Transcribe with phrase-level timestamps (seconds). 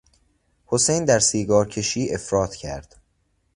[0.65, 2.95] حسین در سیگارکشی افراط کرد.